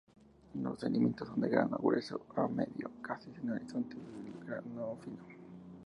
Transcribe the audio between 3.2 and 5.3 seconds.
sin horizontes de grano fino.